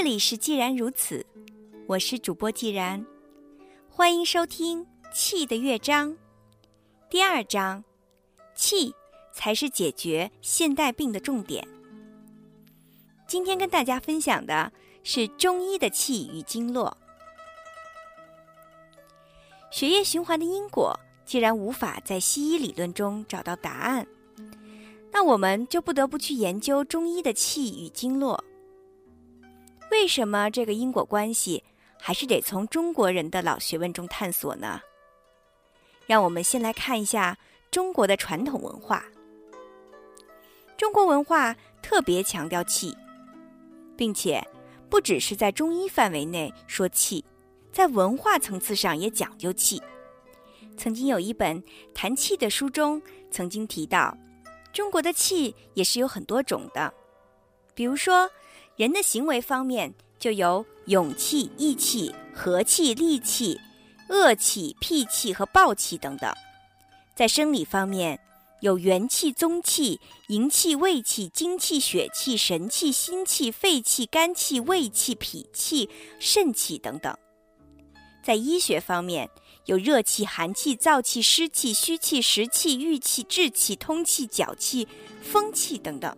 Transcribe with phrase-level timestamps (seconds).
[0.00, 1.26] 这里是既然如此，
[1.86, 3.04] 我是主播既然，
[3.90, 4.82] 欢迎收听
[5.12, 6.12] 《气的乐章》
[7.10, 7.84] 第二章，
[8.54, 8.94] 气
[9.30, 11.68] 才是解决现代病的重点。
[13.28, 14.72] 今天跟大家分享的
[15.02, 16.96] 是中医的气与经络。
[19.70, 24.06] 血液循环的因果，既然无法在西医理论中找到答案，
[25.12, 28.42] 那我们就不得不去研究中医的气与经络。
[29.90, 31.64] 为什么这个因果关系
[31.98, 34.80] 还是得从中国人的老学问中探索呢？
[36.06, 37.36] 让我们先来看一下
[37.70, 39.04] 中国的传统文化。
[40.76, 42.96] 中国文化特别强调气，
[43.96, 44.42] 并且
[44.88, 47.24] 不只是在中医范围内说气，
[47.72, 49.82] 在文化层次上也讲究气。
[50.76, 54.16] 曾经有一本谈气的书中曾经提到，
[54.72, 56.94] 中国的气也是有很多种的，
[57.74, 58.30] 比如说。
[58.76, 63.60] 人的行为方面，就有勇气、义气、和气、戾气、
[64.08, 66.32] 恶气、脾气和暴气等等；
[67.14, 68.18] 在生理方面，
[68.60, 77.14] 有元气、宗气、营气、胃气、精气、血气、神气、心气、肺气、肝气、胃气、脾气、肾气等等；
[78.22, 79.28] 在医学方面，
[79.66, 84.88] 有热气、寒气、燥气、湿气、虚气、实气、郁气、滞气、通气、脚气、
[85.20, 86.16] 风气等等。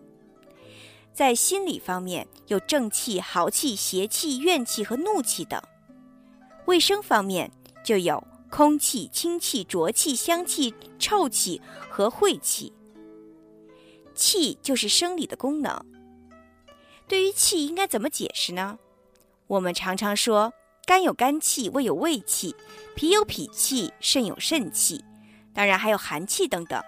[1.13, 5.61] 在心理方面，有正气、豪气、邪气、怨气和怒气等；
[6.65, 7.51] 卫生方面，
[7.85, 12.73] 就有空气、清气、浊气、香气、臭气和晦气。
[14.15, 15.85] 气就是生理的功能。
[17.07, 18.79] 对于气，应该怎么解释呢？
[19.47, 20.53] 我们常常说，
[20.87, 22.57] 肝有肝气，胃有胃气，
[22.95, 25.05] 脾有脾气，肾有肾气，
[25.53, 26.83] 当然还有寒气等等。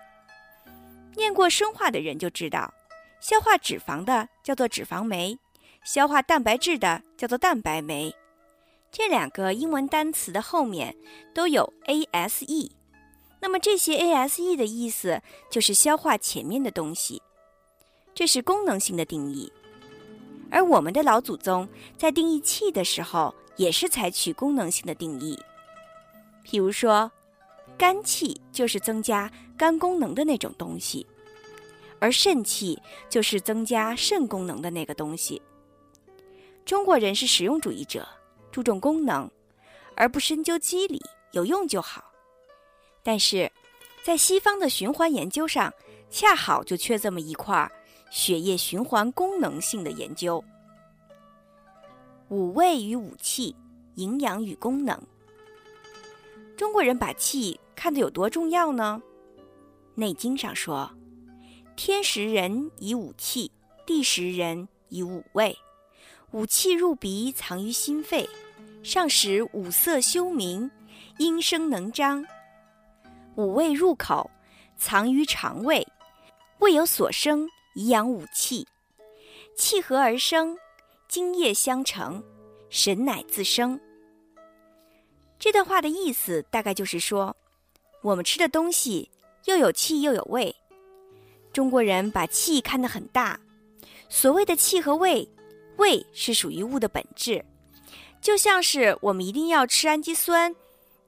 [1.14, 2.72] 念过生化的人就知道。
[3.24, 5.38] 消化脂肪的叫做脂肪酶，
[5.82, 8.14] 消化蛋白质的叫做蛋白酶。
[8.92, 10.94] 这两个英文单词的后面
[11.32, 12.70] 都有 ase，
[13.40, 17.22] 那么这些 ase 的意思就是消化前面的东西，
[18.14, 19.50] 这是功能性的定义。
[20.50, 25.34] 而我们的老祖宗在定义气的时候，也是采取功能性的定义。
[26.44, 27.10] 譬如说，
[27.78, 31.06] 肝气就是增加肝功能的那种东西。
[32.04, 32.78] 而肾气
[33.08, 35.40] 就是增加肾功能的那个东西。
[36.66, 38.06] 中国人是实用主义者，
[38.52, 39.30] 注重功能，
[39.96, 41.00] 而不深究机理，
[41.32, 42.04] 有用就好。
[43.02, 43.50] 但是，
[44.02, 45.72] 在西方的循环研究上，
[46.10, 47.72] 恰好就缺这么一块
[48.10, 50.44] 血液循环功能性的研究。
[52.28, 53.56] 五味与五气，
[53.94, 55.02] 营养与功能。
[56.54, 59.00] 中国人把气看得有多重要呢？
[59.94, 60.94] 《内经》上说。
[61.76, 63.50] 天时人以五气，
[63.84, 65.56] 地时人以五味。
[66.30, 68.28] 五气入鼻，藏于心肺，
[68.82, 70.70] 上使五色休明，
[71.18, 72.24] 阴声能张；
[73.34, 74.30] 五味入口，
[74.76, 75.86] 藏于肠胃，
[76.60, 78.66] 胃有所生，以养五气。
[79.56, 80.56] 气和而生，
[81.08, 82.22] 精液相承，
[82.70, 83.78] 神乃自生。
[85.40, 87.36] 这段话的意思大概就是说，
[88.00, 89.10] 我们吃的东西
[89.46, 90.54] 又有气又有味。
[91.54, 93.38] 中国人把气看得很大，
[94.08, 95.26] 所谓的气和胃，
[95.76, 97.44] 胃是属于物的本质，
[98.20, 100.52] 就像是我们一定要吃氨基酸、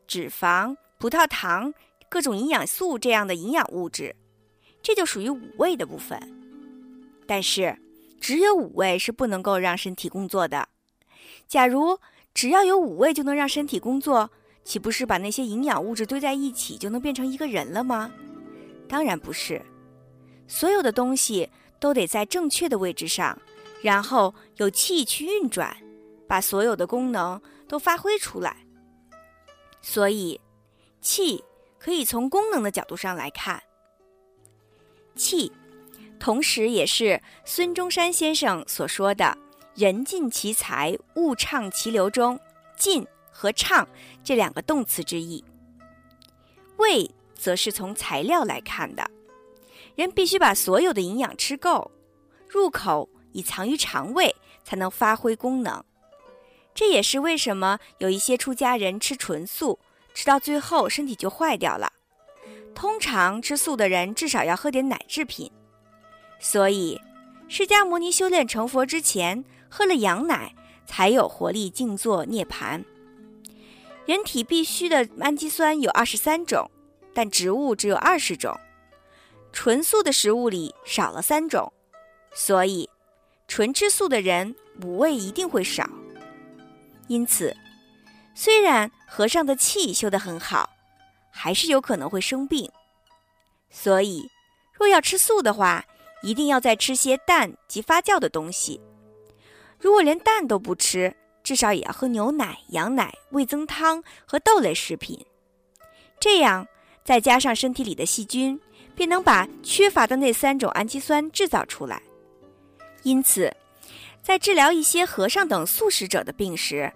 [0.06, 1.74] 脂肪、葡萄糖、
[2.08, 4.14] 各种营养素这样的营养物质，
[4.80, 6.16] 这就属于五味的部分。
[7.26, 7.76] 但是，
[8.20, 10.68] 只有五味是不能够让身体工作的。
[11.48, 11.98] 假如
[12.32, 14.30] 只要有五味就能让身体工作，
[14.62, 18.12] 岂不是把那些营养物质堆在一起就能变成一个人了吗？
[18.86, 19.60] 当然不是。
[20.48, 21.48] 所有的东西
[21.78, 23.38] 都得在正确的位置上，
[23.82, 25.76] 然后有气去运转，
[26.26, 28.64] 把所有的功能都发挥出来。
[29.82, 30.40] 所以，
[31.00, 31.44] 气
[31.78, 33.62] 可以从功能的角度上来看。
[35.14, 35.52] 气，
[36.18, 39.36] 同时也是孙中山先生所说的
[39.74, 42.38] “人尽其才，物畅其流”中
[42.76, 43.86] “尽”和“畅”
[44.24, 45.44] 这两个动词之意。
[46.78, 49.08] 胃，则是从材料来看的。
[49.96, 51.90] 人必须把所有的营养吃够，
[52.48, 55.82] 入口以藏于肠胃，才能发挥功能。
[56.74, 59.78] 这也是为什么有一些出家人吃纯素，
[60.14, 61.90] 吃到最后身体就坏掉了。
[62.74, 65.50] 通常吃素的人至少要喝点奶制品。
[66.38, 67.00] 所以，
[67.48, 70.54] 释迦牟尼修炼成佛之前，喝了羊奶
[70.84, 72.84] 才有活力静坐涅槃。
[74.04, 76.70] 人体必需的氨基酸有二十三种，
[77.14, 78.54] 但植物只有二十种。
[79.56, 81.72] 纯素的食物里少了三种，
[82.34, 82.88] 所以
[83.48, 85.88] 纯吃素的人五味一定会少。
[87.08, 87.56] 因此，
[88.34, 90.68] 虽然和尚的气修得很好，
[91.30, 92.70] 还是有可能会生病。
[93.70, 94.30] 所以，
[94.74, 95.82] 若要吃素的话，
[96.22, 98.78] 一定要再吃些蛋及发酵的东西。
[99.78, 105.24] 如果连蛋都不吃，至少也要喝牛奶、羊奶、味增汤和豆类食品。
[106.20, 106.68] 这样，
[107.02, 108.60] 再加上身体里的细菌，
[108.96, 112.02] 便能把缺乏的那三种氨基酸制造出来。
[113.04, 113.54] 因此，
[114.20, 116.92] 在治疗一些和尚等素食者的病时，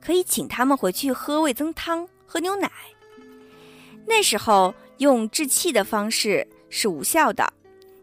[0.00, 2.68] 可以请他们回去喝味增汤、喝牛奶。
[4.04, 7.52] 那时候用治气的方式是无效的，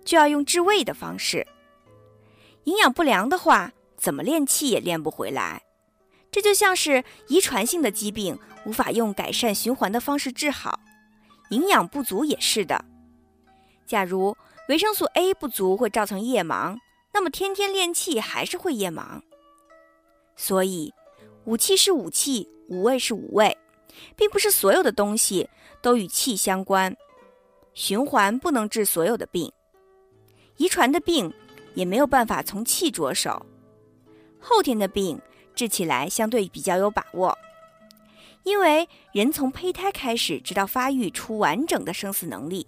[0.06, 1.45] 就要用治胃的方式。
[2.63, 5.62] 营养不良的话，怎么练气也练不回来。
[6.31, 10.80] 这就像是遗传性的疾病无法用改善循环的方式治好，
[11.50, 12.86] 营养不足也是的。
[13.90, 14.38] 假如
[14.68, 16.78] 维生素 A 不足会造成夜盲，
[17.12, 19.20] 那么天天练气还是会夜盲。
[20.36, 20.94] 所以，
[21.46, 23.58] 五气是五气，五味是五味，
[24.16, 25.50] 并不是所有的东西
[25.82, 26.96] 都与气相关。
[27.74, 29.52] 循环不能治所有的病，
[30.58, 31.34] 遗传的病
[31.74, 33.44] 也没有办法从气着手，
[34.40, 35.20] 后天的病。
[35.56, 37.38] 治起来相对比较有把握，
[38.44, 42.66] 因为人从胚胎开始直到发育出完整的生死能力，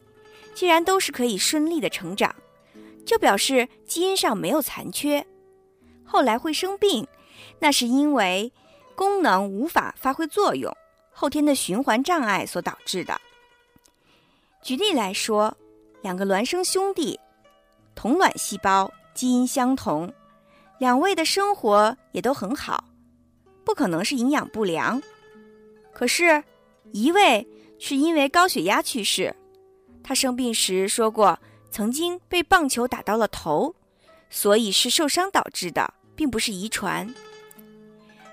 [0.53, 2.35] 既然都是可以顺利的成长，
[3.05, 5.25] 就表示基因上没有残缺。
[6.03, 7.07] 后来会生病，
[7.59, 8.51] 那是因为
[8.95, 10.75] 功能无法发挥作用，
[11.11, 13.19] 后天的循环障碍所导致的。
[14.61, 15.57] 举例来说，
[16.01, 17.19] 两个孪生兄弟，
[17.95, 20.13] 同卵细胞，基因相同。
[20.77, 22.83] 两位的生活也都很好，
[23.63, 25.01] 不可能是营养不良。
[25.93, 26.43] 可是，
[26.91, 27.47] 一位
[27.79, 29.35] 是因为高血压去世。
[30.03, 31.39] 他生病时说过，
[31.69, 33.75] 曾经被棒球打到了头，
[34.29, 37.13] 所以是受伤导致的，并不是遗传。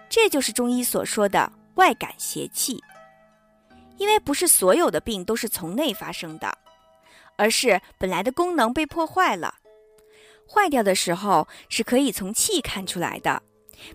[0.09, 2.83] 这就是中医所说的外感邪气。
[3.99, 6.57] 因为不是所有的病都是从内发生的，
[7.37, 9.57] 而是本来的功能被破坏了。
[10.49, 13.43] 坏掉的时候是可以从气看出来的，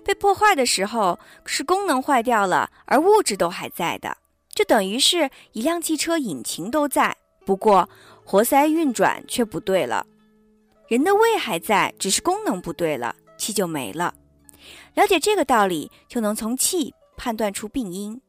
[0.04, 4.18] 被破坏的时候是功能坏掉了，而物质都还在的，
[4.54, 7.16] 就等于是一辆汽车引擎都在，
[7.46, 7.90] 不过
[8.24, 10.06] 活塞运转却不对了。
[10.88, 14.14] 人的胃还在，只是功能不对了，气就没了。
[14.94, 18.22] 了解这个道理，就能从气判断出病因。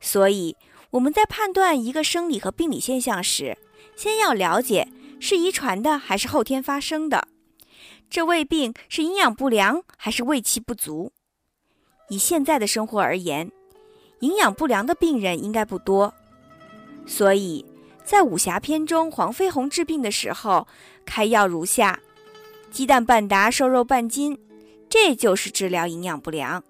[0.00, 0.56] 所以
[0.90, 3.56] 我们在判断一个生理和病理现象时，
[3.96, 4.88] 先要了解。
[5.20, 7.28] 是遗传的还是后天发生的？
[8.10, 11.12] 这胃病是营养不良还是胃气不足？
[12.10, 13.50] 以现在的生活而言，
[14.20, 16.12] 营养不良的病人应该不多。
[17.06, 17.64] 所以
[18.04, 20.68] 在武侠片中，黄飞鸿治病的时候
[21.06, 21.98] 开药如下：
[22.70, 24.38] 鸡蛋半打，瘦肉半斤，
[24.90, 26.62] 这就是治疗营养不良。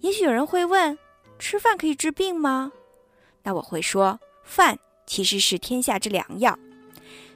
[0.00, 0.98] 也许有人会问：
[1.38, 2.72] 吃饭可以治病吗？
[3.42, 6.58] 那我会说，饭其实是天下之良药。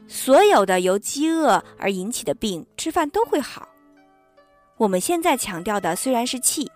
[0.09, 3.69] 所有的由饥饿而引起的病，吃饭都会好。
[4.79, 6.71] 我们现在强调的虽然是气，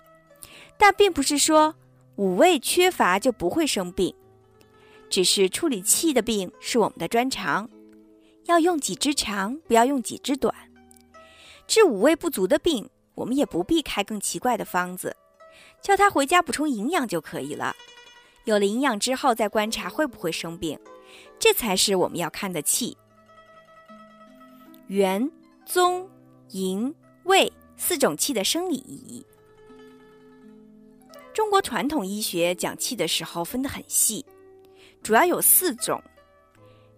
[0.76, 1.74] 但并不是说
[2.16, 4.14] 五味缺乏就不会生病，
[5.10, 7.68] 只是处理气的病是我们的专长，
[8.46, 10.54] 要用几支长，不要用几支短。
[11.66, 15.16] 治五味不足的病，我们也不必开更奇怪的方子，
[15.82, 17.74] 叫他回家补充营养就可以了。
[18.44, 20.78] 有了营养之后，再观察会不会生病，
[21.38, 22.96] 这才是我们要看的气。
[24.86, 25.30] 元、
[25.66, 26.08] 宗、
[26.50, 29.26] 营、卫四种气的生理意义。
[31.32, 34.24] 中国传统医学讲气的时候分得很细，
[35.02, 36.02] 主要有四种：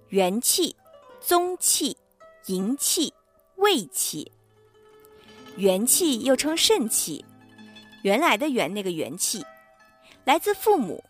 [0.09, 0.75] 元气、
[1.21, 1.97] 宗气、
[2.47, 3.13] 营气、
[3.57, 4.31] 卫气。
[5.57, 7.25] 元气又称肾气，
[8.03, 9.45] 原来的元那个元气，
[10.25, 11.03] 来自父母，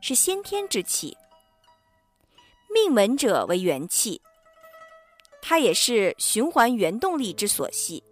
[0.00, 1.16] 是先天之气。
[2.72, 4.20] 命门者为元气。
[5.44, 8.02] 它也是循环原动力之所系。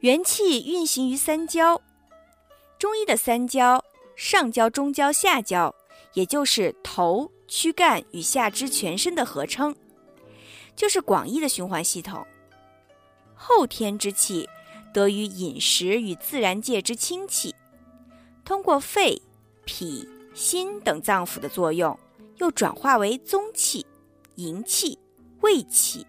[0.00, 1.80] 元气运行于三焦，
[2.78, 3.82] 中医的三焦：
[4.14, 5.74] 上焦、中焦、下焦，
[6.14, 9.74] 也就是头、躯干与下肢全身的合称，
[10.74, 12.26] 就是广义的循环系统。
[13.34, 14.48] 后天之气
[14.92, 17.54] 得于饮食与自然界之清气，
[18.44, 19.20] 通过肺、
[19.64, 21.98] 脾、心等脏腑的作用，
[22.36, 23.86] 又转化为宗气、
[24.36, 24.98] 营气。
[25.42, 26.06] 胃气，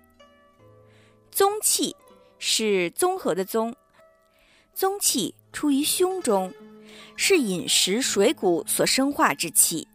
[1.31, 1.95] 宗气
[2.37, 3.73] 是综合的宗，
[4.73, 6.53] 宗气出于胸中，
[7.15, 9.87] 是饮食水谷所生化之气，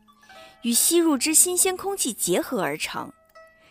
[0.66, 3.12] 与吸入之新鲜空气结合而成，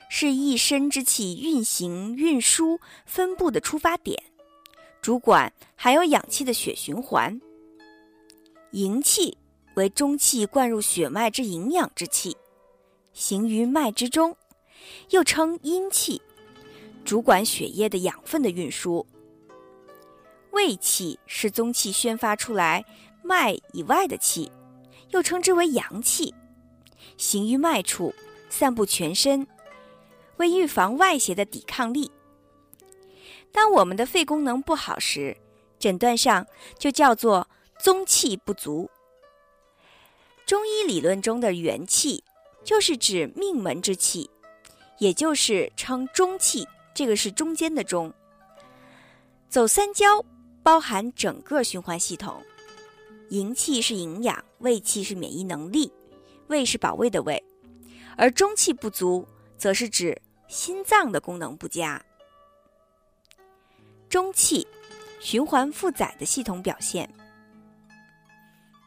[0.08, 4.18] 是一身之气运行、运输、分布的出发点。
[5.02, 7.42] 主管含有氧气的血循环。
[8.72, 9.38] 营气
[9.76, 12.38] 为中气灌入血脉之营养之气，
[13.12, 14.34] 行于脉之中，
[15.10, 16.22] 又称阴气，
[17.04, 19.06] 主管血液的养分的运输。
[20.52, 22.86] 卫气是宗气宣发出来
[23.22, 24.50] 脉以外的气，
[25.10, 26.34] 又称之为阳气，
[27.18, 28.14] 行于脉处，
[28.50, 29.48] 散布全身，
[30.38, 32.12] 为预防外邪的抵抗力。
[33.52, 35.38] 当我们的肺功能不好时，
[35.80, 36.46] 诊断上
[36.78, 37.48] 就叫做
[37.80, 38.90] 宗气不足。
[40.46, 42.24] 中医理论中的元气，
[42.64, 44.30] 就是指命门之气，
[45.00, 46.68] 也就是称中气。
[46.94, 48.14] 这个是中间的中。
[49.50, 50.24] 走三焦，
[50.64, 52.42] 包含整个循环系统。
[53.30, 55.92] 营气是营养，卫气是免疫能力，
[56.48, 57.44] 卫是保卫的卫，
[58.18, 62.04] 而中气不足，则是指心脏的功能不佳。
[64.10, 64.68] 中气，
[65.20, 67.10] 循环负载的系统表现。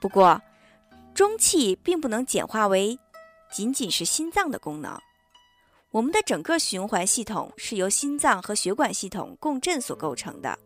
[0.00, 0.40] 不过，
[1.12, 2.98] 中气并不能简化为
[3.50, 4.98] 仅仅是心脏的功能。
[5.90, 10.56] 我们的整个循环系统是由心脏和血管系统共振所构成的，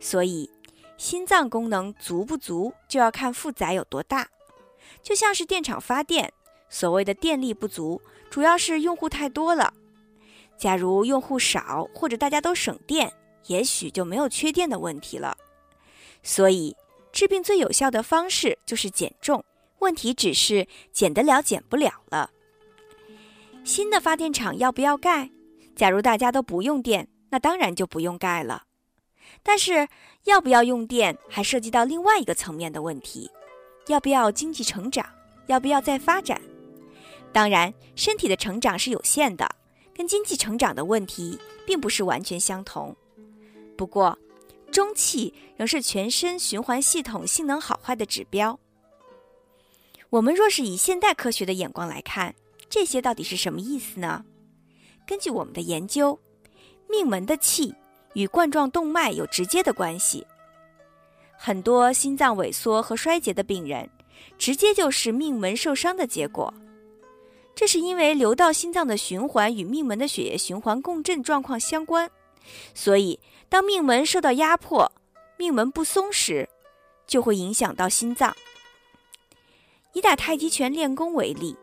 [0.00, 0.50] 所以
[0.96, 4.28] 心脏功能足不足就要看负载有多大。
[5.02, 6.32] 就像是电厂发电，
[6.68, 8.00] 所谓的电力不足，
[8.30, 9.72] 主要是用户太多了。
[10.56, 13.12] 假如用户少，或者大家都省电。
[13.46, 15.34] 也许就没有缺电的问题了，
[16.22, 16.76] 所以
[17.12, 19.42] 治病最有效的方式就是减重。
[19.78, 22.30] 问题只是减得了减不了了。
[23.64, 25.30] 新的发电厂要不要盖？
[25.74, 28.64] 假如大家都不用电，那当然就不用盖了。
[29.42, 29.88] 但是
[30.24, 33.30] 要不要用电，还涉及到另外一个层面的问题：
[33.88, 35.04] 要不要经济成长？
[35.46, 36.40] 要不要再发展？
[37.32, 39.48] 当然，身体的成长是有限的，
[39.94, 42.94] 跟经济成长的问题并不是完全相同。
[43.76, 44.16] 不过，
[44.70, 48.58] 中气仍是全身循环系统性能好坏的指标。
[50.10, 52.34] 我们若是以现代科学的眼光来看，
[52.68, 54.24] 这些到底是什么意思呢？
[55.06, 56.18] 根据我们的研究，
[56.88, 57.74] 命门的气
[58.14, 60.26] 与冠状动脉有直接的关系。
[61.40, 63.88] 很多心脏萎缩和衰竭的病人，
[64.36, 66.52] 直接就是命门受伤的结果。
[67.54, 72.10] 这是因为流到心脏的循环与命门的血液循环共振状况相关。
[72.74, 74.90] 所以，当命门受到压迫，
[75.36, 76.48] 命门不松时，
[77.06, 78.36] 就会影响到心脏。
[79.92, 81.56] 以打太极拳练功为例，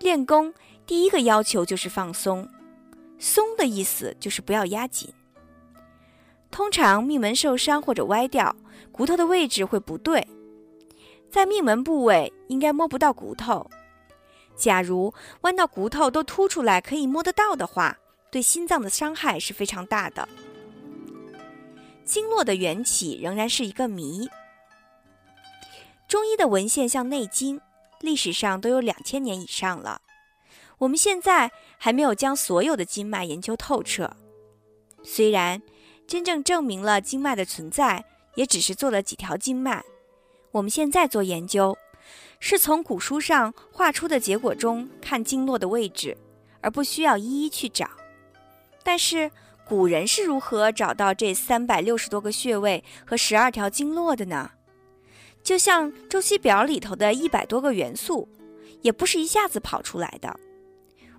[0.00, 0.52] 练功
[0.86, 2.48] 第一个要求就是放松，
[3.18, 5.12] 松的意思就是不要压紧。
[6.52, 8.54] 通常命门受伤或者歪掉，
[8.92, 10.24] 骨头的位置会不对，
[11.28, 13.68] 在命门部位应该摸不到骨头。
[14.54, 17.98] 假如弯到骨头都凸出来，可以摸得到的话。
[18.30, 20.26] 对心脏的伤害是非常大的。
[22.02, 24.26] 经络的缘起仍然是一个谜。
[26.08, 27.58] 中医的文献像《内经》，
[28.00, 30.00] 历史上都有两千年以上了。
[30.78, 34.10] 我们现在还没有将所有的经脉研究透彻。
[35.02, 35.60] 虽然
[36.06, 38.04] 真正证明了经脉的存在，
[38.34, 39.82] 也只是做了几条经脉。
[40.50, 41.76] 我们现在做研究，
[42.38, 46.16] 是从古书上画出的结果中看经络的位置，
[46.60, 47.88] 而不需要一一去找。
[48.82, 49.30] 但是
[49.66, 54.50] 古人是如何找到这三百六十多个穴位和十二条经络的呢？
[55.42, 58.28] 就像周期表里头的一百多个元素，
[58.82, 60.38] 也不是一下子跑出来的。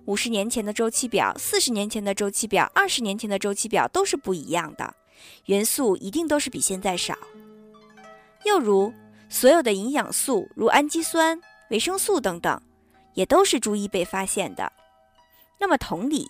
[0.06, 4.94] 五十年前的周期表、四十年前的周期表、二十年前的周期表都是不一样的，
[5.46, 7.16] 元素一定都是比现在少。
[8.44, 8.92] 又如
[9.28, 12.60] 所有的营养素，如氨基酸、维生素等等，
[13.14, 14.72] 也都是逐一被发现的。
[15.58, 16.28] 那么同理。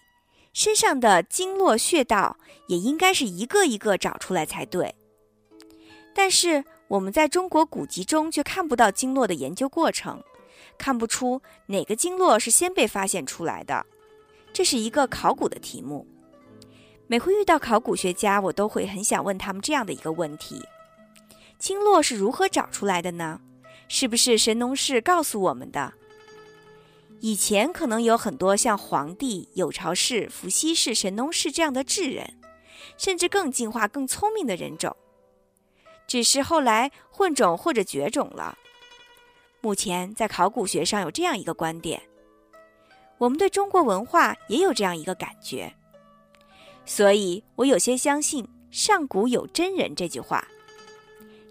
[0.52, 2.36] 身上的经络穴道
[2.68, 4.94] 也应该是一个一个找出来才对，
[6.14, 10.22] 但是我们在中国古籍中却看不到经络的研究过程，
[10.78, 13.86] 看不出哪个经络是先被发现出来的，
[14.52, 16.06] 这是一个考古的题目。
[17.06, 20.62] 每回遇到考古学家，我都会很想问他们这样的一个问题：
[21.58, 23.40] 经络是如何找出来的呢？
[23.88, 25.92] 是不是神农氏告诉我们的？
[27.20, 32.38] 以前可能有很多像黄帝、有巢氏、伏羲氏、神农氏这样的智人，
[32.96, 34.96] 甚至更进化、更聪明的人种，
[36.06, 38.58] 只是后来混种或者绝种了。
[39.64, 42.02] 目前在考古学上有这样一个观点，
[43.16, 45.74] 我们对中国文化也有这样一个感觉，
[46.84, 50.46] 所以我有些相信“上古有真人”这句话。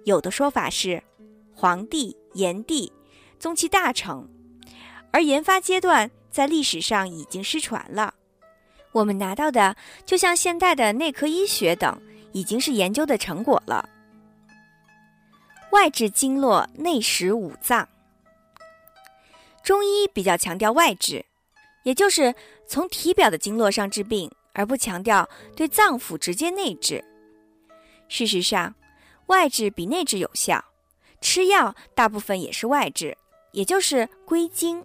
[0.05, 1.01] 有的说法是，
[1.55, 2.93] 黄帝、炎帝，
[3.39, 4.29] 宗其大成。
[5.11, 8.13] 而研发阶段在历史上已经失传了，
[8.91, 11.99] 我们拿到的就像现代的内科医学等，
[12.31, 13.89] 已经是研究的成果了。
[15.71, 17.89] 外治经络，内实五脏。
[19.63, 21.25] 中医比较强调外治，
[21.83, 22.35] 也就是
[22.67, 27.03] 从体表的经络上治病，而不强调对脏腑直接内治。
[28.09, 28.75] 事实上，
[29.27, 30.63] 外治比内治有效，
[31.21, 33.17] 吃药大部分也是外治，
[33.53, 34.83] 也就是归经，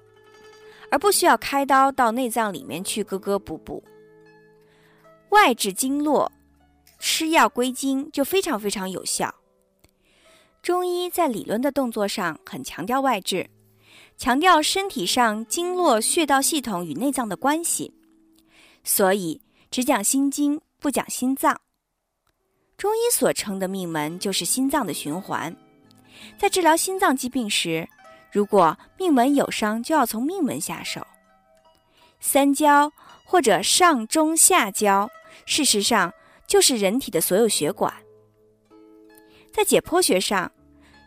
[0.92, 3.82] 而不需要开刀到内脏里面去割割补补。
[5.30, 6.30] 外治经络，
[7.00, 9.34] 吃药归经就非常非常有效。
[10.62, 13.50] 中医在理论的动作上很强调外治，
[14.18, 17.94] 强调身体上经络穴道系统与内脏的关系，
[18.82, 21.60] 所以只讲心经，不讲心脏。
[22.76, 25.54] 中医所称的命门就是心脏的循环，
[26.36, 27.88] 在治疗心脏疾病时，
[28.32, 31.06] 如果命门有伤，就要从命门下手。
[32.18, 32.92] 三焦
[33.24, 35.08] 或者上中下焦，
[35.46, 36.12] 事实上
[36.44, 37.94] 就是人体的所有血管。
[39.52, 40.50] 在解剖学上，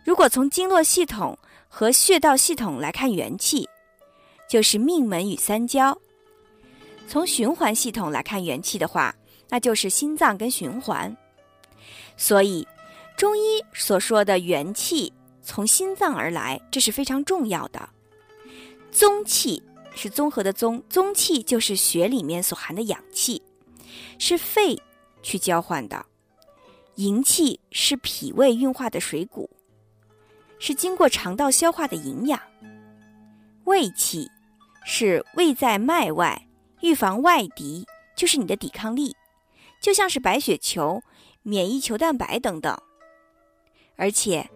[0.06, 1.38] 如果从经络系统
[1.74, 3.68] 和穴道系统来看元气，
[4.48, 5.98] 就是命门与三焦；
[7.08, 9.16] 从循环系统来看元气的话，
[9.48, 11.16] 那就是心脏跟循环。
[12.18, 12.68] 所以，
[13.16, 15.12] 中医所说的元气
[15.42, 17.90] 从心脏而来，这是非常重要的。
[18.92, 19.64] 宗气
[19.96, 23.42] 是综合的宗，宗气就是血里面所含的氧气，
[24.20, 24.78] 是肺
[25.24, 26.06] 去交换的。
[26.96, 29.50] 营气是脾胃运化的水谷，
[30.62, 32.40] 是经过肠道消化的营养。
[33.64, 34.30] 胃气
[34.86, 36.48] 是胃在脉外，
[36.82, 37.84] 预防外敌，
[38.16, 39.16] 就是你的抵抗力，
[39.82, 41.02] 就像是白血球、
[41.42, 42.78] 免疫球蛋白等等。
[43.96, 44.48] 而且，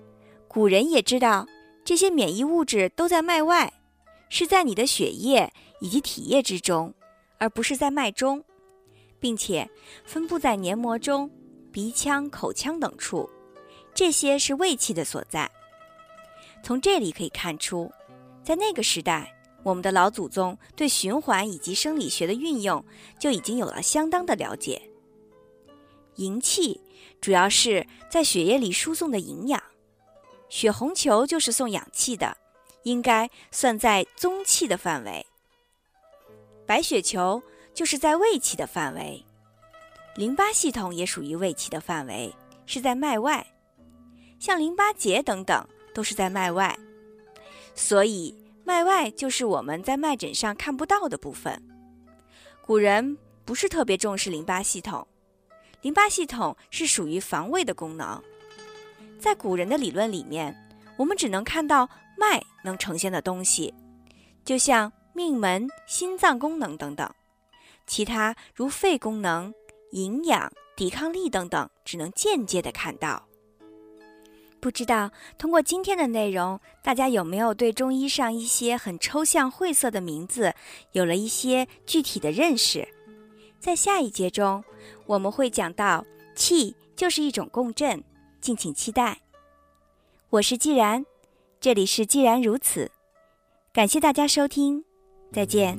[0.48, 1.48] 古人也知道
[1.84, 3.74] 这些免疫物质都在脉外，
[4.30, 6.94] 是在你的血液以及体液之中，
[7.40, 8.44] 而不是在脉中，
[9.20, 9.68] 并且
[10.04, 11.32] 分布在黏膜中。
[11.72, 13.30] 鼻腔、口腔等处，
[13.94, 15.50] 这些是胃气的所在。
[16.66, 17.94] 从这里可以看出，
[18.44, 22.84] 在那个时代，我们的老祖宗对循环以及生理学的运用
[23.20, 24.82] 就已经有了相当的了解。
[26.16, 26.82] 营气
[27.22, 29.62] 主要是在血液里输送的营养，
[30.50, 32.36] 血红球就是送氧气的，
[32.82, 35.24] 应该算在宗气的范围。
[36.66, 37.40] 白血球
[37.76, 39.24] 就是在胃气的范围。
[40.16, 42.34] 淋巴系统也属于胃气的范围，
[42.66, 43.46] 是在脉外，
[44.40, 45.64] 像淋巴结等等
[45.96, 46.78] 都是在脉外，
[47.74, 51.60] 所以脉外就是我们在脉诊上看不到的部分。
[52.62, 55.08] 古人不是特别重视淋巴系统，
[55.82, 58.22] 淋巴系统是属于防卫的功能，
[59.18, 60.54] 在古人的理论里面，
[60.98, 63.74] 我们只能看到脉能呈现的东西，
[64.44, 67.10] 就像命门、心脏功能等等，
[67.88, 69.54] 其他如肺功能。
[69.92, 73.26] 营养、抵抗力等等，只能间接的看到。
[74.66, 80.56] 不知道通过今天的内容，大家有没有对中医上一些很抽象晦涩的名字
[80.94, 82.88] 有了一些具体的认识？
[83.60, 84.64] 在下一节中，
[85.06, 88.04] 我们会讲到气就是一种共振，
[88.42, 89.20] 敬请期待。
[90.32, 91.06] 我是既然，
[91.62, 92.90] 这里是既然如此，
[93.72, 94.84] 感谢大家收听，
[95.32, 95.78] 再见。